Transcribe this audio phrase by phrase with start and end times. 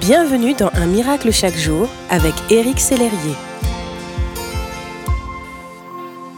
[0.00, 3.34] Bienvenue dans Un miracle chaque jour avec Éric Sellerier.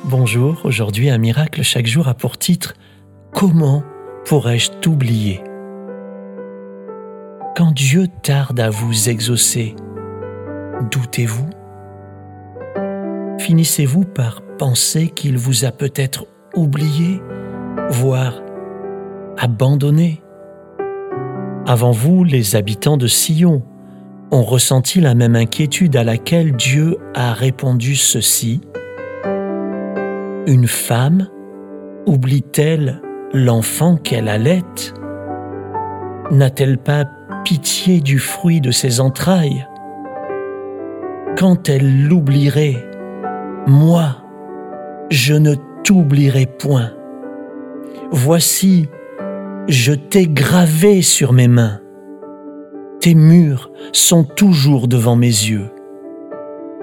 [0.05, 2.75] Bonjour, aujourd'hui Un miracle chaque jour a pour titre
[3.33, 3.83] Comment
[4.25, 5.43] pourrais-je t'oublier?
[7.55, 9.77] Quand Dieu tarde à vous exaucer,
[10.91, 11.51] doutez-vous?
[13.41, 17.21] Finissez-vous par penser qu'il vous a peut-être oublié,
[17.91, 18.41] voire
[19.37, 20.23] abandonné?
[21.67, 23.63] Avant vous, les habitants de Sion
[24.33, 28.61] ont ressenti la même inquiétude à laquelle Dieu a répondu ceci.
[30.47, 31.29] Une femme
[32.07, 34.63] oublie-t-elle l'enfant qu'elle allait?
[36.31, 37.05] N'a-t-elle pas
[37.45, 39.67] pitié du fruit de ses entrailles?
[41.37, 42.85] Quand elle l'oublierait,
[43.67, 44.17] moi,
[45.11, 45.55] je ne
[45.85, 46.91] t'oublierai point.
[48.11, 48.89] Voici
[49.69, 51.81] je t'ai gravé sur mes mains.
[53.01, 55.71] Tes murs sont toujours devant mes yeux.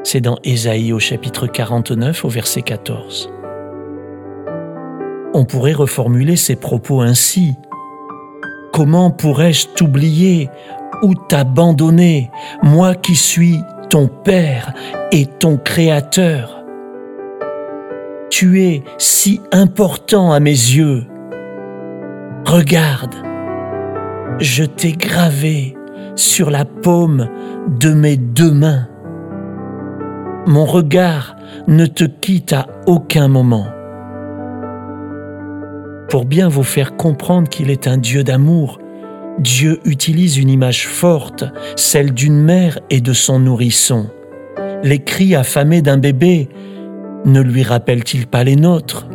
[0.03, 3.29] C'est dans Ésaïe au chapitre 49 au verset 14.
[5.33, 7.55] On pourrait reformuler ces propos ainsi.
[8.73, 10.49] Comment pourrais-je t'oublier
[11.03, 12.31] ou t'abandonner,
[12.63, 14.73] moi qui suis ton Père
[15.11, 16.63] et ton Créateur?
[18.29, 21.05] Tu es si important à mes yeux
[22.47, 23.13] Regarde,
[24.39, 25.75] je t'ai gravé
[26.15, 27.27] sur la paume
[27.77, 28.87] de mes deux mains.
[30.45, 31.35] Mon regard
[31.67, 33.67] ne te quitte à aucun moment.
[36.07, 38.79] Pour bien vous faire comprendre qu'il est un Dieu d'amour,
[39.39, 41.43] Dieu utilise une image forte,
[41.75, 44.09] celle d'une mère et de son nourrisson.
[44.83, 46.47] Les cris affamés d'un bébé
[47.25, 49.09] ne lui rappellent-ils pas les nôtres?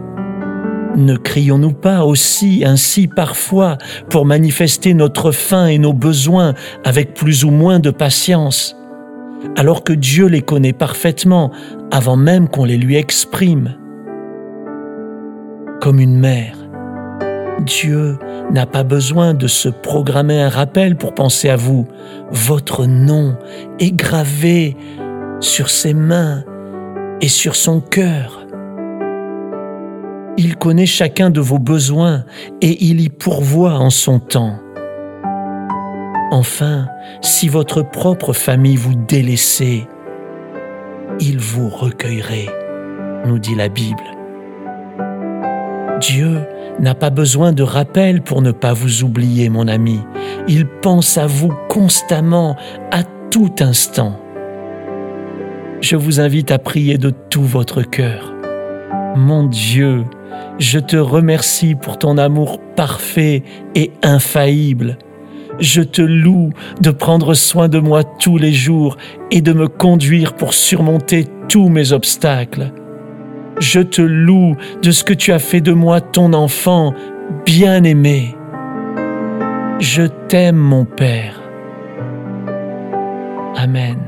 [0.96, 3.78] Ne crions-nous pas aussi ainsi parfois
[4.10, 6.54] pour manifester notre faim et nos besoins
[6.84, 8.76] avec plus ou moins de patience,
[9.56, 11.50] alors que Dieu les connaît parfaitement
[11.90, 13.76] avant même qu'on les lui exprime
[15.80, 16.56] Comme une mère,
[17.60, 18.18] Dieu
[18.50, 21.86] n'a pas besoin de se programmer un rappel pour penser à vous.
[22.30, 23.36] Votre nom
[23.78, 24.76] est gravé
[25.40, 26.44] sur ses mains
[27.20, 28.41] et sur son cœur.
[30.38, 32.24] Il connaît chacun de vos besoins
[32.60, 34.58] et il y pourvoit en son temps.
[36.30, 36.86] Enfin,
[37.20, 39.86] si votre propre famille vous délaissait,
[41.20, 42.48] il vous recueillerait,
[43.26, 44.02] nous dit la Bible.
[46.00, 46.40] Dieu
[46.80, 50.00] n'a pas besoin de rappel pour ne pas vous oublier, mon ami.
[50.48, 52.56] Il pense à vous constamment,
[52.90, 54.18] à tout instant.
[55.82, 58.32] Je vous invite à prier de tout votre cœur.
[59.16, 60.04] Mon Dieu,
[60.58, 63.42] je te remercie pour ton amour parfait
[63.74, 64.96] et infaillible.
[65.60, 66.50] Je te loue
[66.80, 68.96] de prendre soin de moi tous les jours
[69.30, 72.72] et de me conduire pour surmonter tous mes obstacles.
[73.58, 76.94] Je te loue de ce que tu as fait de moi ton enfant
[77.44, 78.34] bien-aimé.
[79.78, 81.40] Je t'aime mon Père.
[83.56, 83.98] Amen.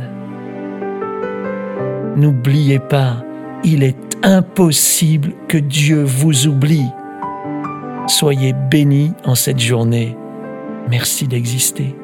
[2.17, 3.17] N'oubliez pas,
[3.65, 6.87] il est impossible que Dieu vous oublie.
[8.07, 10.17] Soyez bénis en cette journée.
[10.91, 11.97] Merci d'exister.